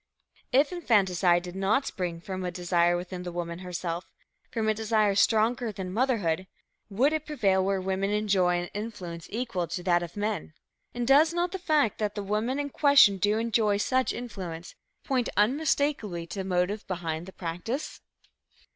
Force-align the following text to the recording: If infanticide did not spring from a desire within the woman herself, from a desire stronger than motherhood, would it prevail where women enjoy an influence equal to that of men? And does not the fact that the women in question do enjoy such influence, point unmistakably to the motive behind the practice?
If 0.51 0.71
infanticide 0.71 1.43
did 1.43 1.55
not 1.55 1.85
spring 1.85 2.21
from 2.21 2.43
a 2.43 2.49
desire 2.49 2.97
within 2.97 3.21
the 3.21 3.31
woman 3.31 3.59
herself, 3.59 4.09
from 4.49 4.67
a 4.67 4.73
desire 4.73 5.13
stronger 5.13 5.71
than 5.71 5.93
motherhood, 5.93 6.47
would 6.89 7.13
it 7.13 7.27
prevail 7.27 7.63
where 7.63 7.79
women 7.79 8.09
enjoy 8.09 8.57
an 8.59 8.69
influence 8.73 9.27
equal 9.29 9.67
to 9.67 9.83
that 9.83 10.01
of 10.01 10.17
men? 10.17 10.53
And 10.95 11.07
does 11.07 11.35
not 11.35 11.51
the 11.51 11.59
fact 11.59 11.99
that 11.99 12.15
the 12.15 12.23
women 12.23 12.57
in 12.57 12.71
question 12.71 13.17
do 13.17 13.37
enjoy 13.37 13.77
such 13.77 14.11
influence, 14.11 14.73
point 15.03 15.29
unmistakably 15.37 16.25
to 16.25 16.39
the 16.39 16.45
motive 16.49 16.87
behind 16.87 17.27
the 17.27 17.33
practice? 17.33 18.01